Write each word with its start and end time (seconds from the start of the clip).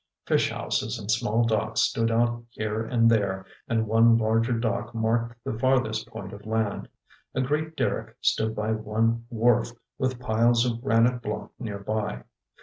Fish 0.25 0.49
houses 0.49 0.97
and 0.97 1.11
small 1.11 1.43
docks 1.45 1.81
stood 1.81 2.09
out 2.09 2.43
here 2.49 2.81
and 2.83 3.07
there, 3.07 3.45
and 3.67 3.85
one 3.85 4.17
larger 4.17 4.51
dock 4.53 4.95
marked 4.95 5.35
the 5.43 5.53
farthest 5.53 6.07
point 6.07 6.33
of 6.33 6.43
land. 6.47 6.87
A 7.35 7.41
great 7.43 7.75
derrick 7.77 8.17
stood 8.19 8.55
by 8.55 8.71
one 8.71 9.25
wharf, 9.29 9.73
with 9.99 10.19
piles 10.19 10.65
of 10.65 10.81
granite 10.81 11.21
block 11.21 11.51
near 11.59 11.77
by. 11.77 12.23